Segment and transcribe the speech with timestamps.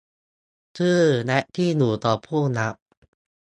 [0.77, 2.75] ชื่อและที่อยู่ของผู้รับ